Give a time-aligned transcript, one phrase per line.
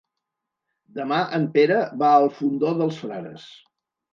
[0.95, 3.45] Demà en Pere va al Fondó dels Frares.